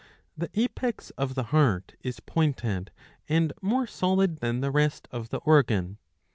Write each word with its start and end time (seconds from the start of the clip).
The 0.35 0.49
apex 0.55 1.11
of 1.11 1.35
the 1.35 1.43
heart 1.53 1.93
is 2.01 2.19
pointed 2.19 2.89
and 3.29 3.53
more 3.61 3.85
solid 3.85 4.37
than 4.37 4.61
the 4.61 4.71
rest 4.71 5.07
of 5.11 5.29
the 5.29 5.37
organ. 5.45 5.99